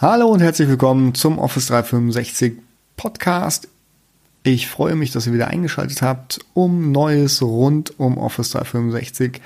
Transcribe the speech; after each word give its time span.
Hallo 0.00 0.26
und 0.26 0.40
herzlich 0.40 0.68
willkommen 0.68 1.14
zum 1.14 1.38
Office 1.38 1.66
365 1.68 2.54
Podcast. 2.96 3.68
Ich 4.42 4.66
freue 4.66 4.96
mich, 4.96 5.12
dass 5.12 5.28
ihr 5.28 5.32
wieder 5.32 5.46
eingeschaltet 5.46 6.02
habt, 6.02 6.40
um 6.52 6.90
Neues 6.90 7.40
rund 7.40 7.98
um 8.00 8.18
Office 8.18 8.50
365 8.50 9.40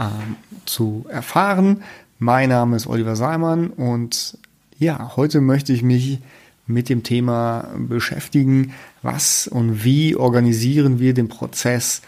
ähm, 0.00 0.34
zu 0.64 1.06
erfahren. 1.08 1.84
Mein 2.18 2.48
Name 2.48 2.74
ist 2.74 2.88
Oliver 2.88 3.14
Seimann 3.14 3.68
und 3.70 4.36
ja, 4.80 5.14
heute 5.14 5.40
möchte 5.40 5.72
ich 5.72 5.84
mich 5.84 6.18
mit 6.66 6.88
dem 6.88 7.04
Thema 7.04 7.68
beschäftigen, 7.78 8.74
was 9.02 9.46
und 9.46 9.84
wie 9.84 10.16
organisieren 10.16 10.98
wir 10.98 11.14
den 11.14 11.28
Prozess 11.28 12.02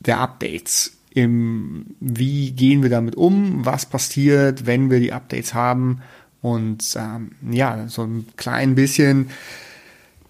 der 0.00 0.18
Updates. 0.18 0.90
Im, 1.10 1.94
wie 2.00 2.50
gehen 2.50 2.82
wir 2.82 2.90
damit 2.90 3.14
um? 3.14 3.64
Was 3.64 3.86
passiert, 3.86 4.66
wenn 4.66 4.90
wir 4.90 4.98
die 4.98 5.12
Updates 5.12 5.54
haben? 5.54 6.00
Und 6.44 6.84
ähm, 6.98 7.30
ja, 7.50 7.88
so 7.88 8.02
ein 8.02 8.26
klein 8.36 8.74
bisschen 8.74 9.30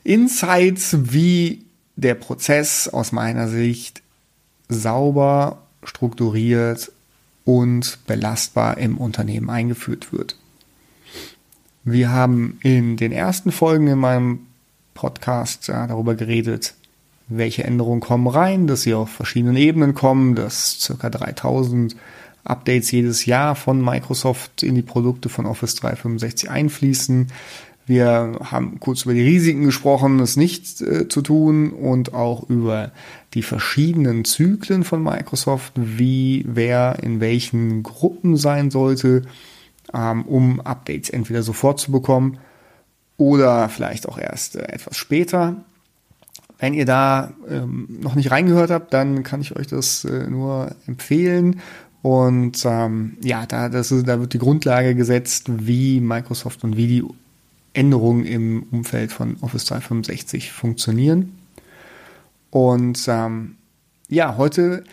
Insights, 0.04 0.96
wie 1.12 1.64
der 1.96 2.14
Prozess 2.14 2.86
aus 2.86 3.10
meiner 3.10 3.48
Sicht 3.48 4.00
sauber, 4.68 5.58
strukturiert 5.82 6.92
und 7.44 7.98
belastbar 8.06 8.78
im 8.78 8.96
Unternehmen 8.96 9.50
eingeführt 9.50 10.12
wird. 10.12 10.36
Wir 11.82 12.12
haben 12.12 12.60
in 12.62 12.96
den 12.96 13.10
ersten 13.10 13.50
Folgen 13.50 13.88
in 13.88 13.98
meinem 13.98 14.46
Podcast 14.94 15.66
ja, 15.66 15.84
darüber 15.88 16.14
geredet, 16.14 16.74
welche 17.26 17.64
Änderungen 17.64 18.00
kommen 18.00 18.28
rein, 18.28 18.68
dass 18.68 18.82
sie 18.82 18.94
auf 18.94 19.10
verschiedenen 19.10 19.56
Ebenen 19.56 19.94
kommen, 19.94 20.36
dass 20.36 20.78
circa 20.78 21.10
3000 21.10 21.96
Updates 22.44 22.90
jedes 22.90 23.26
Jahr 23.26 23.54
von 23.54 23.82
Microsoft 23.82 24.62
in 24.62 24.74
die 24.74 24.82
Produkte 24.82 25.28
von 25.28 25.46
Office 25.46 25.74
365 25.76 26.50
einfließen. 26.50 27.28
Wir 27.86 28.38
haben 28.42 28.80
kurz 28.80 29.02
über 29.02 29.12
die 29.12 29.22
Risiken 29.22 29.64
gesprochen, 29.64 30.18
es 30.20 30.36
nicht 30.36 30.80
äh, 30.80 31.08
zu 31.08 31.20
tun 31.20 31.70
und 31.70 32.14
auch 32.14 32.48
über 32.48 32.92
die 33.34 33.42
verschiedenen 33.42 34.24
Zyklen 34.24 34.84
von 34.84 35.02
Microsoft, 35.02 35.72
wie 35.76 36.44
wer 36.48 36.98
in 37.02 37.20
welchen 37.20 37.82
Gruppen 37.82 38.36
sein 38.36 38.70
sollte, 38.70 39.22
ähm, 39.92 40.22
um 40.22 40.60
Updates 40.60 41.10
entweder 41.10 41.42
sofort 41.42 41.78
zu 41.78 41.92
bekommen 41.92 42.38
oder 43.18 43.68
vielleicht 43.68 44.08
auch 44.08 44.18
erst 44.18 44.56
äh, 44.56 44.62
etwas 44.62 44.96
später. 44.96 45.56
Wenn 46.58 46.72
ihr 46.72 46.86
da 46.86 47.32
ähm, 47.50 47.98
noch 48.00 48.14
nicht 48.14 48.30
reingehört 48.30 48.70
habt, 48.70 48.94
dann 48.94 49.22
kann 49.24 49.40
ich 49.40 49.56
euch 49.56 49.66
das 49.66 50.04
äh, 50.04 50.26
nur 50.30 50.74
empfehlen. 50.86 51.60
Und 52.04 52.64
ähm, 52.66 53.16
ja, 53.22 53.46
da, 53.46 53.70
das 53.70 53.90
ist, 53.90 54.06
da 54.06 54.20
wird 54.20 54.34
die 54.34 54.38
Grundlage 54.38 54.94
gesetzt, 54.94 55.46
wie 55.48 56.00
Microsoft 56.00 56.62
und 56.62 56.76
wie 56.76 56.86
die 56.86 57.02
Änderungen 57.72 58.26
im 58.26 58.64
Umfeld 58.70 59.10
von 59.10 59.38
Office 59.40 59.64
365 59.64 60.52
funktionieren. 60.52 61.38
Und 62.50 63.02
ähm, 63.08 63.56
ja, 64.10 64.36
heute 64.36 64.84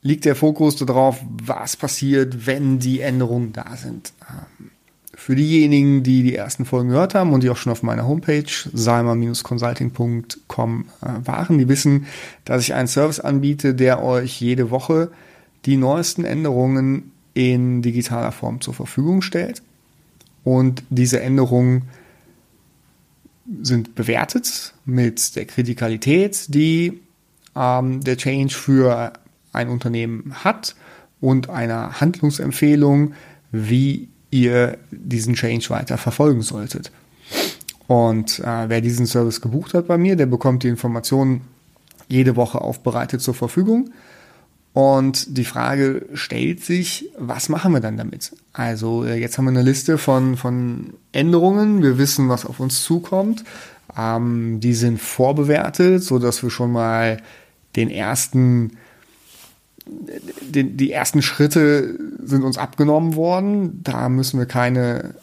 liegt 0.00 0.24
der 0.24 0.34
Fokus 0.34 0.76
darauf, 0.76 1.22
was 1.42 1.76
passiert, 1.76 2.46
wenn 2.46 2.78
die 2.78 3.02
Änderungen 3.02 3.52
da 3.52 3.76
sind. 3.76 4.14
Ähm, 4.30 4.70
für 5.14 5.36
diejenigen, 5.36 6.02
die 6.02 6.22
die 6.22 6.36
ersten 6.36 6.64
Folgen 6.64 6.88
gehört 6.88 7.14
haben 7.14 7.34
und 7.34 7.42
die 7.42 7.50
auch 7.50 7.58
schon 7.58 7.72
auf 7.72 7.82
meiner 7.82 8.08
Homepage 8.08 8.50
salma-consulting.com 8.72 10.84
äh, 11.02 11.06
waren, 11.22 11.58
die 11.58 11.68
wissen, 11.68 12.06
dass 12.46 12.62
ich 12.62 12.72
einen 12.72 12.88
Service 12.88 13.20
anbiete, 13.20 13.74
der 13.74 14.02
euch 14.02 14.40
jede 14.40 14.70
Woche 14.70 15.10
die 15.66 15.76
neuesten 15.76 16.24
Änderungen 16.24 17.12
in 17.34 17.82
digitaler 17.82 18.32
Form 18.32 18.60
zur 18.60 18.74
Verfügung 18.74 19.20
stellt. 19.20 19.62
Und 20.44 20.82
diese 20.90 21.20
Änderungen 21.20 21.82
sind 23.62 23.94
bewertet 23.94 24.74
mit 24.84 25.36
der 25.36 25.44
Kritikalität, 25.44 26.54
die 26.54 27.00
ähm, 27.54 28.00
der 28.02 28.16
Change 28.16 28.54
für 28.54 29.12
ein 29.52 29.68
Unternehmen 29.68 30.32
hat 30.44 30.76
und 31.20 31.50
einer 31.50 32.00
Handlungsempfehlung, 32.00 33.14
wie 33.52 34.08
ihr 34.30 34.78
diesen 34.90 35.34
Change 35.34 35.70
weiter 35.70 35.98
verfolgen 35.98 36.42
solltet. 36.42 36.90
Und 37.86 38.40
äh, 38.40 38.68
wer 38.68 38.80
diesen 38.80 39.06
Service 39.06 39.40
gebucht 39.40 39.74
hat 39.74 39.86
bei 39.86 39.96
mir, 39.96 40.16
der 40.16 40.26
bekommt 40.26 40.62
die 40.62 40.68
Informationen 40.68 41.42
jede 42.08 42.36
Woche 42.36 42.60
aufbereitet 42.60 43.20
zur 43.20 43.34
Verfügung. 43.34 43.90
Und 44.76 45.38
die 45.38 45.46
Frage 45.46 46.04
stellt 46.12 46.62
sich, 46.62 47.08
was 47.16 47.48
machen 47.48 47.72
wir 47.72 47.80
dann 47.80 47.96
damit? 47.96 48.36
Also 48.52 49.06
äh, 49.06 49.18
jetzt 49.18 49.38
haben 49.38 49.46
wir 49.46 49.50
eine 49.52 49.62
Liste 49.62 49.96
von, 49.96 50.36
von 50.36 50.92
Änderungen. 51.12 51.82
Wir 51.82 51.96
wissen, 51.96 52.28
was 52.28 52.44
auf 52.44 52.60
uns 52.60 52.82
zukommt. 52.82 53.42
Ähm, 53.96 54.60
die 54.60 54.74
sind 54.74 55.00
vorbewertet, 55.00 56.02
so 56.02 56.18
dass 56.18 56.42
wir 56.42 56.50
schon 56.50 56.72
mal 56.72 57.22
den 57.74 57.88
ersten, 57.88 58.72
den, 59.86 60.76
die 60.76 60.92
ersten 60.92 61.22
Schritte 61.22 61.98
sind 62.22 62.42
uns 62.42 62.58
abgenommen 62.58 63.14
worden. 63.14 63.82
Da 63.82 64.10
müssen 64.10 64.38
wir 64.38 64.44
keine, 64.44 65.14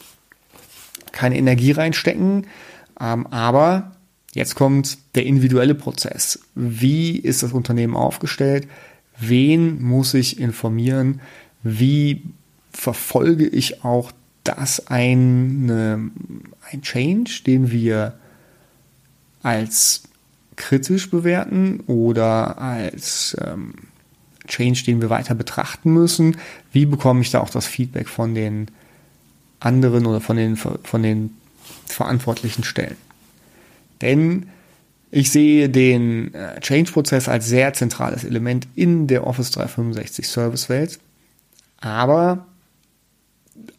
keine 1.11 1.37
Energie 1.37 1.73
reinstecken. 1.73 2.47
Ähm, 2.99 3.27
aber 3.27 3.91
jetzt 4.33 4.55
kommt 4.55 4.97
der 5.13 5.27
individuelle 5.27 5.75
Prozess. 5.75 6.39
Wie 6.55 7.17
ist 7.17 7.43
das 7.43 7.53
Unternehmen 7.53 7.95
aufgestellt? 7.95 8.67
Wen 9.19 9.81
muss 9.81 10.13
ich 10.13 10.39
informieren, 10.39 11.21
wie 11.63 12.23
verfolge 12.71 13.47
ich 13.47 13.83
auch 13.83 14.11
das 14.43 14.87
eine, 14.87 16.11
ein 16.71 16.81
Change, 16.81 17.41
den 17.45 17.71
wir 17.71 18.17
als 19.41 20.03
kritisch 20.55 21.09
bewerten 21.09 21.81
oder 21.87 22.57
als 22.59 23.35
ähm, 23.41 23.73
Change, 24.47 24.83
den 24.85 25.01
wir 25.01 25.09
weiter 25.09 25.35
betrachten 25.35 25.93
müssen. 25.93 26.37
Wie 26.71 26.85
bekomme 26.85 27.21
ich 27.21 27.31
da 27.31 27.39
auch 27.39 27.49
das 27.49 27.65
Feedback 27.65 28.09
von 28.09 28.35
den 28.35 28.67
anderen 29.59 30.05
oder 30.05 30.19
von 30.19 30.35
den, 30.35 30.57
von 30.57 31.03
den 31.03 31.35
verantwortlichen 31.85 32.63
Stellen? 32.63 32.97
Denn 34.01 34.47
ich 35.15 35.29
sehe 35.29 35.69
den 35.69 36.33
äh, 36.33 36.59
Change-Prozess 36.59 37.29
als 37.29 37.45
sehr 37.45 37.73
zentrales 37.73 38.23
Element 38.23 38.67
in 38.73 39.05
der 39.05 39.27
Office 39.27 39.51
365 39.51 40.27
Service-Welt. 40.27 40.99
Aber 41.79 42.47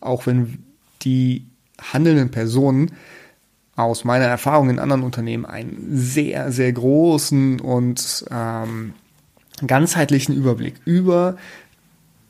auch 0.01 0.27
wenn 0.27 0.63
die 1.03 1.45
handelnden 1.93 2.31
Personen 2.31 2.93
aus 3.75 4.05
meiner 4.05 4.27
Erfahrung 4.27 4.71
in 4.71 4.79
anderen 4.79 5.03
Unternehmen 5.03 5.45
einen 5.45 5.89
sehr, 5.91 6.53
sehr 6.53 6.73
großen 6.73 7.59
und 7.59 8.25
ähm, 8.31 8.95
ganzheitlichen 9.67 10.37
Überblick 10.37 10.77
über 10.85 11.37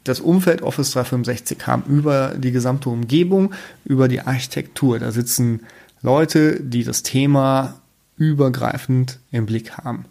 das 0.05 0.21
Umfeld 0.21 0.63
Office 0.63 0.93
365 0.93 1.67
haben, 1.67 1.83
über 1.91 2.37
die 2.39 2.53
gesamte 2.53 2.89
Umgebung, 2.89 3.53
über 3.85 4.09
die 4.09 4.23
Architektur. 4.23 4.99
Da 4.99 5.13
sitzen 5.13 5.61
Leute, 6.01 6.59
die 6.63 6.85
das 6.85 7.03
Thema 7.03 7.83
übergreifend 8.17 9.19
im 9.31 9.47
Blick 9.47 9.79
haben. 9.79 10.05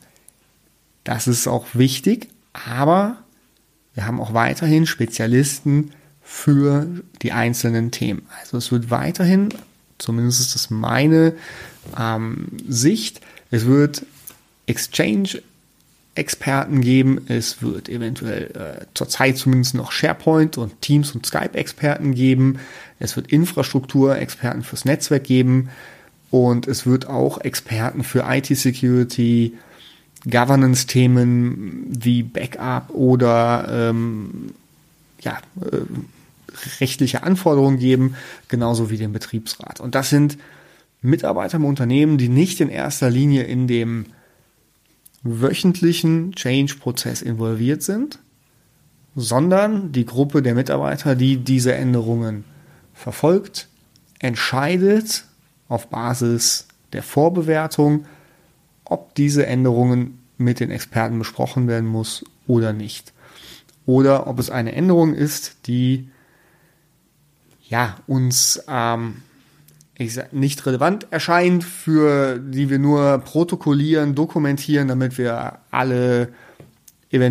Das 1.04 1.28
ist 1.28 1.48
auch 1.48 1.68
wichtig, 1.74 2.30
aber 2.54 3.18
wir 3.94 4.06
haben 4.06 4.20
auch 4.20 4.34
weiterhin 4.34 4.88
Spezialisten 4.88 5.92
für 6.22 6.88
die 7.22 7.32
einzelnen 7.32 7.92
Themen. 7.92 8.28
Also 8.40 8.58
es 8.58 8.72
wird 8.72 8.90
weiterhin, 8.90 9.50
zumindest 9.98 10.42
ist 10.42 10.56
das 10.56 10.70
meine 10.70 11.36
ähm, 12.00 12.48
Sicht, 12.68 13.22
es 13.52 13.66
wird 13.66 14.06
Exchange 14.66 15.42
Experten 16.16 16.82
geben, 16.82 17.26
es 17.28 17.64
wird 17.64 17.90
eventuell 17.90 18.52
äh, 18.56 18.86
zurzeit 18.94 19.36
zumindest 19.38 19.74
noch 19.74 19.92
SharePoint 19.92 20.58
und 20.60 20.80
Teams 20.82 21.14
und 21.16 21.26
Skype 21.26 21.56
Experten 21.56 22.14
geben, 22.14 22.60
es 23.00 23.16
wird 23.16 23.32
Infrastruktur 23.32 24.16
Experten 24.18 24.64
fürs 24.64 24.86
Netzwerk 24.86 25.24
geben, 25.24 25.70
und 26.34 26.68
es 26.68 26.88
wird 26.88 27.08
auch 27.08 27.42
Experten 27.42 28.04
für 28.04 28.26
IT-Security, 28.28 29.54
Governance-Themen 30.28 31.86
wie 31.90 32.24
Backup 32.24 32.90
oder 32.90 33.68
ähm, 33.70 34.56
ja, 35.22 35.38
äh, 35.62 35.82
rechtliche 36.80 37.22
Anforderungen 37.22 37.78
geben, 37.78 38.16
genauso 38.48 38.90
wie 38.90 38.98
den 38.98 39.14
Betriebsrat. 39.14 39.80
Und 39.80 39.94
das 39.94 40.10
sind 40.10 40.40
Mitarbeiter 41.04 41.58
im 41.58 41.66
Unternehmen, 41.66 42.18
die 42.18 42.30
nicht 42.30 42.62
in 42.62 42.70
erster 42.70 43.12
Linie 43.12 43.44
in 43.44 43.68
dem 43.68 44.08
wöchentlichen 45.22 46.34
Change-Prozess 46.34 47.22
involviert 47.22 47.84
sind, 47.84 48.18
sondern 49.16 49.92
die 49.92 50.08
Gruppe 50.08 50.42
der 50.42 50.56
Mitarbeiter, 50.56 51.16
die 51.16 51.38
diese 51.38 51.76
Änderungen 51.76 52.44
verfolgt, 52.96 53.68
entscheidet 54.18 55.26
auf 55.70 55.88
Basis 55.88 56.68
der 56.94 57.04
Vorbewertung, 57.04 58.06
ob 58.86 59.16
diese 59.16 59.46
Änderungen 59.46 60.20
mit 60.38 60.60
den 60.60 60.72
Experten 60.72 61.20
besprochen 61.20 61.68
werden 61.68 61.88
muss 61.88 62.26
oder 62.48 62.74
nicht. 62.74 63.14
Oder 63.86 64.28
ob 64.28 64.40
es 64.40 64.50
eine 64.50 64.74
Änderung 64.74 65.14
ist, 65.14 65.68
die 65.68 66.10
ja, 67.70 67.98
uns 68.08 68.64
ähm, 68.68 69.24
ich 69.98 70.14
sag, 70.14 70.34
nicht 70.34 70.66
relevant 70.66 71.08
erscheint, 71.12 71.64
für 71.64 72.40
die 72.40 72.70
wir 72.70 72.80
nur 72.80 73.20
protokollieren, 73.20 74.16
dokumentieren, 74.16 74.88
damit 74.88 75.18
wir 75.18 75.60
alle 75.72 76.30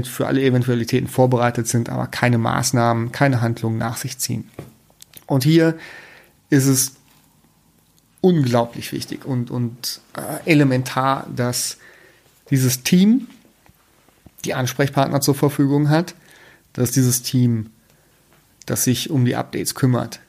für 0.05 0.29
alle 0.29 0.43
Eventualitäten 0.43 1.09
vorbereitet 1.09 1.67
sind, 1.67 1.89
aber 1.89 2.07
keine 2.07 2.39
Maßnahmen, 2.39 3.11
keine 3.11 3.41
Handlungen 3.41 3.79
nach 3.79 3.97
sich 3.97 4.17
ziehen. 4.17 4.49
Und 5.27 5.43
hier 5.43 5.77
ist 6.51 6.67
es 6.67 6.95
unglaublich 8.23 8.93
wichtig 8.93 9.27
und, 9.27 9.51
und 9.51 10.01
äh, 10.17 10.51
elementar, 10.51 11.27
dass 11.37 11.77
dieses 12.49 12.83
Team 12.83 13.27
die 14.47 14.55
Ansprechpartner 14.55 15.21
zur 15.21 15.35
Verfügung 15.35 15.91
hat, 15.91 16.15
dass 16.73 16.93
dieses 16.93 17.23
Team, 17.23 17.71
das 18.65 18.85
sich 18.85 19.11
um 19.11 19.27
die 19.27 19.37
Updates 19.37 19.75
kümmert, 19.75 20.21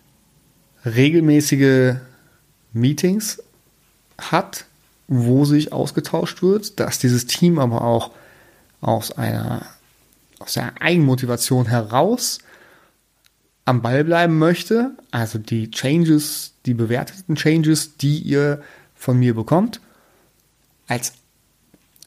regelmäßige 0.86 1.96
Meetings 2.74 3.42
hat, 4.20 4.66
wo 5.08 5.46
sich 5.46 5.72
ausgetauscht 5.72 6.42
wird, 6.42 6.80
dass 6.80 7.00
dieses 7.00 7.28
Team 7.28 7.60
aber 7.60 7.84
auch 7.84 8.12
aus 8.82 9.12
einer 9.12 9.66
aus 10.40 10.54
der 10.54 10.82
Eigenmotivation 10.82 11.68
heraus 11.68 12.40
am 13.66 13.82
Ball 13.82 14.04
bleiben 14.04 14.38
möchte, 14.38 14.92
also 15.12 15.40
die 15.40 15.72
Changes, 15.72 16.54
die 16.66 16.74
bewerteten 16.74 17.36
Changes, 17.36 17.98
die 17.98 18.20
ihr 18.20 18.62
von 18.96 19.18
mir 19.20 19.34
bekommt, 19.34 19.80
als 20.88 21.14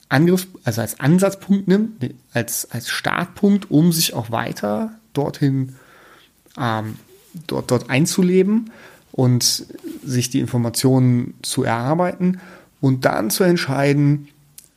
Angriff, 0.08 0.46
also 0.64 0.82
als 0.82 1.00
Ansatzpunkt 1.00 1.66
nimmt, 1.66 2.14
als, 2.32 2.70
als 2.70 2.88
Startpunkt, 2.88 3.70
um 3.70 3.92
sich 3.92 4.14
auch 4.14 4.30
weiter 4.30 4.98
dorthin, 5.12 5.76
ähm, 6.58 6.96
dort, 7.46 7.70
dort 7.70 7.90
einzuleben 7.90 8.70
und 9.12 9.66
sich 10.04 10.30
die 10.30 10.40
Informationen 10.40 11.34
zu 11.42 11.64
erarbeiten 11.64 12.40
und 12.80 13.04
dann 13.04 13.30
zu 13.30 13.44
entscheiden, 13.44 14.28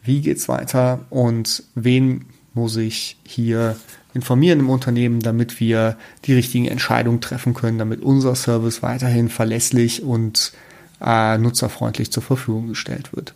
wie 0.01 0.21
geht's 0.21 0.47
weiter 0.47 1.05
und 1.09 1.63
wen 1.75 2.25
muss 2.59 2.75
ich 2.75 3.17
hier 3.23 3.75
informieren 4.13 4.59
im 4.59 4.69
Unternehmen, 4.69 5.21
damit 5.21 5.59
wir 5.59 5.97
die 6.25 6.33
richtigen 6.33 6.65
Entscheidungen 6.65 7.21
treffen 7.21 7.53
können, 7.53 7.77
damit 7.77 8.01
unser 8.01 8.35
Service 8.35 8.81
weiterhin 8.81 9.29
verlässlich 9.29 10.03
und 10.03 10.51
äh, 11.01 11.37
nutzerfreundlich 11.37 12.11
zur 12.11 12.23
Verfügung 12.23 12.67
gestellt 12.67 13.15
wird. 13.15 13.33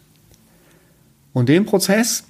Und 1.31 1.49
den 1.49 1.65
Prozess, 1.65 2.25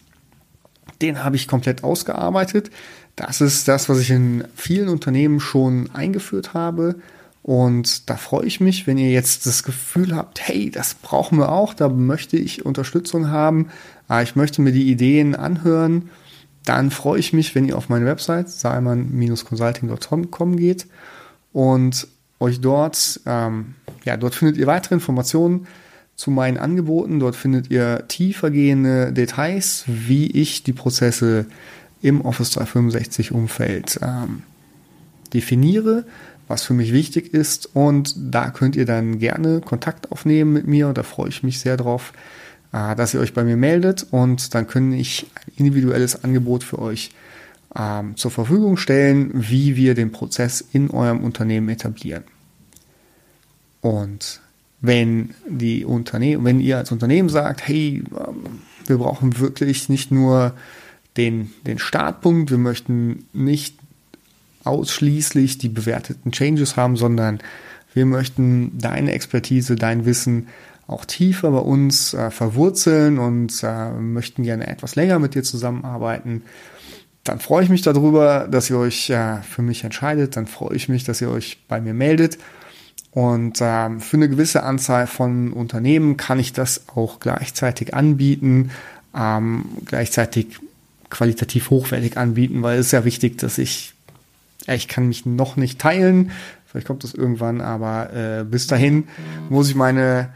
den 1.02 1.24
habe 1.24 1.36
ich 1.36 1.48
komplett 1.48 1.84
ausgearbeitet. 1.84 2.70
Das 3.16 3.42
ist 3.42 3.68
das, 3.68 3.90
was 3.90 4.00
ich 4.00 4.10
in 4.12 4.46
vielen 4.56 4.90
Unternehmen 4.90 5.40
schon 5.40 5.90
eingeführt 5.94 6.54
habe. 6.54 6.96
Und 7.44 8.10
da 8.10 8.16
freue 8.16 8.46
ich 8.46 8.62
mich, 8.62 8.88
wenn 8.88 8.98
ihr 8.98 9.12
jetzt 9.12 9.46
das 9.46 9.64
Gefühl 9.64 10.16
habt, 10.16 10.48
hey, 10.48 10.70
das 10.70 10.94
brauchen 10.94 11.38
wir 11.38 11.52
auch, 11.52 11.74
da 11.74 11.90
möchte 11.90 12.38
ich 12.38 12.66
Unterstützung 12.66 13.30
haben, 13.30 13.68
ah, 14.08 14.22
ich 14.22 14.38
möchte 14.38 14.62
mir 14.62 14.72
die 14.72 14.90
Ideen 14.90 15.36
anhören, 15.36 16.10
dann 16.66 16.92
freue 16.92 17.20
ich 17.20 17.34
mich, 17.34 17.56
wenn 17.56 17.66
ihr 17.66 17.78
auf 17.78 17.90
meine 17.90 18.06
Website 18.06 18.50
salman-consulting.com 18.50 20.58
geht 20.58 20.88
und 21.52 22.08
euch 22.40 22.62
dort, 22.62 23.20
ähm, 23.26 23.76
ja, 24.06 24.16
dort 24.18 24.36
findet 24.36 24.58
ihr 24.58 24.68
weitere 24.68 24.94
Informationen 24.96 25.68
zu 26.16 26.32
meinen 26.32 26.58
Angeboten. 26.58 27.20
Dort 27.20 27.36
findet 27.36 27.70
ihr 27.70 28.08
tiefergehende 28.08 29.12
Details, 29.14 29.84
wie 29.88 30.32
ich 30.32 30.64
die 30.64 30.74
Prozesse 30.74 31.46
im 32.02 32.22
Office 32.22 32.52
365 32.52 33.32
Umfeld 33.32 34.00
ähm, 34.02 34.44
definiere, 35.34 36.06
was 36.48 36.64
für 36.64 36.74
mich 36.74 36.94
wichtig 36.94 37.34
ist. 37.34 37.70
Und 37.74 38.16
da 38.18 38.52
könnt 38.52 38.76
ihr 38.76 38.86
dann 38.86 39.20
gerne 39.20 39.62
Kontakt 39.62 40.12
aufnehmen 40.12 40.54
mit 40.54 40.68
mir. 40.68 40.92
Da 40.94 41.04
freue 41.04 41.30
ich 41.30 41.44
mich 41.44 41.60
sehr 41.60 41.78
drauf, 41.78 42.14
äh, 42.74 42.96
dass 42.96 43.14
ihr 43.14 43.20
euch 43.20 43.34
bei 43.34 43.44
mir 43.44 43.56
meldet. 43.56 44.08
Und 44.12 44.54
dann 44.54 44.68
kann 44.68 44.92
ich 44.92 45.28
ein 45.36 45.54
individuelles 45.58 46.24
Angebot 46.24 46.64
für 46.64 46.80
euch 46.80 47.12
ähm, 47.76 48.18
zur 48.18 48.32
Verfügung 48.32 48.78
stellen, 48.78 49.32
wie 49.34 49.76
wir 49.76 49.96
den 49.96 50.12
Prozess 50.12 50.66
in 50.74 50.90
eurem 50.90 51.24
Unternehmen 51.24 51.70
etablieren. 51.70 52.24
Und 53.82 54.42
wenn 54.82 55.34
die 55.48 55.86
Unternehmen, 55.86 56.44
wenn 56.46 56.60
ihr 56.60 56.78
als 56.78 56.92
Unternehmen 56.92 57.30
sagt, 57.30 57.68
hey, 57.68 58.04
ähm, 58.12 58.60
wir 58.86 58.98
brauchen 58.98 59.40
wirklich 59.40 59.88
nicht 59.88 60.12
nur 60.12 60.54
den, 61.16 61.54
den 61.66 61.80
Startpunkt, 61.80 62.52
wir 62.52 62.58
möchten 62.58 63.26
nicht 63.34 63.76
ausschließlich 64.64 65.58
die 65.58 65.70
bewerteten 65.70 66.32
Changes 66.32 66.76
haben, 66.76 66.98
sondern 66.98 67.40
wir 67.94 68.06
möchten 68.06 68.78
deine 68.78 69.12
Expertise, 69.12 69.76
dein 69.76 70.06
Wissen 70.06 70.48
auch 70.94 71.06
tiefer 71.06 71.52
bei 71.52 71.60
uns 71.60 72.14
äh, 72.14 72.32
verwurzeln 72.32 73.20
und 73.20 73.64
äh, 73.64 73.92
möchten 73.92 74.44
gerne 74.44 74.68
etwas 74.68 74.96
länger 74.96 75.20
mit 75.20 75.36
dir 75.36 75.44
zusammenarbeiten. 75.44 76.44
Dann 77.24 77.40
freue 77.40 77.64
ich 77.64 77.70
mich 77.70 77.82
darüber, 77.82 78.48
dass 78.50 78.70
ihr 78.70 78.78
euch 78.78 79.10
äh, 79.10 79.38
für 79.42 79.62
mich 79.62 79.84
entscheidet. 79.84 80.36
Dann 80.36 80.48
freue 80.48 80.76
ich 80.76 80.90
mich, 80.90 81.04
dass 81.04 81.22
ihr 81.22 81.30
euch 81.30 81.60
bei 81.68 81.80
mir 81.82 81.94
meldet. 81.94 82.38
Und 83.12 83.60
ähm, 83.62 84.02
für 84.02 84.18
eine 84.18 84.28
gewisse 84.28 84.64
Anzahl 84.64 85.08
von 85.08 85.54
Unternehmen 85.54 86.18
kann 86.18 86.40
ich 86.40 86.52
das 86.52 86.90
auch 86.96 87.20
gleichzeitig 87.20 87.94
anbieten, 87.94 88.72
ähm, 89.16 89.66
gleichzeitig 89.86 90.60
qualitativ 91.10 91.70
hochwertig 91.70 92.18
anbieten, 92.18 92.64
weil 92.64 92.80
es 92.80 92.88
ist 92.88 92.92
ja 92.92 93.06
wichtig, 93.06 93.38
dass 93.38 93.60
ich 93.60 93.94
ich 94.68 94.88
kann 94.88 95.08
mich 95.08 95.26
noch 95.26 95.58
nicht 95.58 95.80
teilen, 95.80 96.32
vielleicht 96.66 96.88
kommt 96.88 97.04
das 97.04 97.14
irgendwann, 97.14 97.62
aber 97.62 98.14
äh, 98.14 98.44
bis 98.46 98.68
dahin 98.68 99.08
muss 99.50 99.70
ich 99.70 99.76
meine 99.76 100.30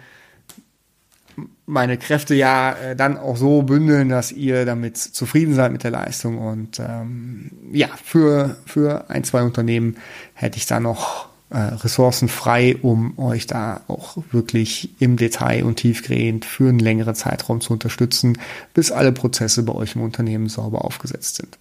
meine 1.68 1.98
Kräfte 1.98 2.34
ja 2.34 2.72
äh, 2.72 2.96
dann 2.96 3.18
auch 3.18 3.38
so 3.38 3.62
bündeln, 3.62 4.10
dass 4.10 4.32
ihr 4.32 4.66
damit 4.66 4.98
zufrieden 4.98 5.54
seid 5.54 5.72
mit 5.72 5.84
der 5.84 5.92
Leistung. 5.92 6.40
Und 6.40 6.80
ähm, 6.80 7.52
ja, 7.72 7.90
für, 8.04 8.58
für 8.66 9.10
ein, 9.10 9.24
zwei 9.24 9.44
Unternehmen 9.44 9.98
hätte 10.34 10.58
ich 10.58 10.66
da 10.66 10.80
noch 10.80 11.28
äh, 11.52 11.60
Ressourcen 11.60 12.30
frei, 12.30 12.76
um 12.82 13.20
euch 13.20 13.46
da 13.46 13.82
auch 13.88 14.18
wirklich 14.32 14.90
im 15.00 15.18
Detail 15.18 15.64
und 15.64 15.76
tiefgehend 15.76 16.46
für 16.46 16.70
einen 16.70 16.80
längeren 16.80 17.14
Zeitraum 17.14 17.62
zu 17.62 17.74
unterstützen, 17.74 18.40
bis 18.74 18.92
alle 18.92 19.12
Prozesse 19.12 19.62
bei 19.62 19.74
euch 19.74 19.96
im 19.96 20.02
Unternehmen 20.02 20.50
sauber 20.50 20.84
aufgesetzt 20.84 21.36
sind. 21.36 21.60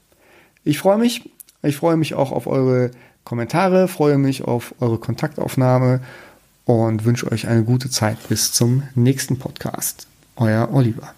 Ich 0.64 0.78
freue 0.78 0.98
mich 0.98 1.28
ich 1.66 1.76
freue 1.76 1.96
mich 1.96 2.14
auch 2.14 2.32
auf 2.32 2.46
eure 2.46 2.90
Kommentare, 3.24 3.88
freue 3.88 4.18
mich 4.18 4.44
auf 4.44 4.74
eure 4.80 4.98
Kontaktaufnahme 4.98 6.00
und 6.66 7.04
wünsche 7.04 7.30
euch 7.32 7.46
eine 7.46 7.64
gute 7.64 7.88
Zeit 7.88 8.18
bis 8.28 8.52
zum 8.52 8.82
nächsten 8.94 9.38
Podcast. 9.38 10.06
Euer 10.36 10.68
Oliver. 10.72 11.14